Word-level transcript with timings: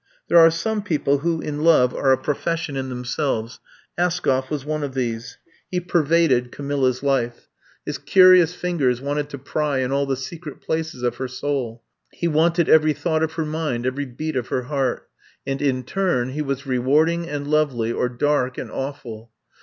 There 0.29 0.39
are 0.39 0.49
some 0.49 0.81
people 0.81 1.19
who, 1.19 1.41
in 1.41 1.61
love, 1.61 1.93
are 1.93 2.11
a 2.11 2.17
profession 2.17 2.75
in 2.75 2.89
themselves. 2.89 3.59
Askoff 3.99 4.49
was 4.49 4.65
one 4.65 4.81
of 4.83 4.95
these. 4.95 5.37
He 5.69 5.79
pervaded 5.79 6.51
Camilla's 6.51 7.03
life. 7.03 7.47
His 7.85 7.99
curious 7.99 8.55
fingers 8.55 8.99
wanted 8.99 9.29
to 9.29 9.37
pry 9.37 9.77
in 9.77 9.91
all 9.91 10.07
the 10.07 10.15
secret 10.17 10.59
places 10.59 11.03
of 11.03 11.17
her 11.17 11.27
soul. 11.27 11.83
He 12.11 12.27
wanted 12.27 12.67
every 12.67 12.93
thought 12.93 13.21
of 13.21 13.33
her 13.33 13.45
mind, 13.45 13.85
every 13.85 14.07
beat 14.07 14.35
of 14.35 14.47
her 14.47 14.63
heart; 14.63 15.07
and 15.45 15.61
in 15.61 15.83
turn, 15.83 16.29
he 16.29 16.41
was 16.41 16.65
rewarding 16.65 17.29
and 17.29 17.45
lovely, 17.45 17.91
or 17.93 18.09
dark 18.09 18.57
and 18.57 18.71
awful. 18.71 19.29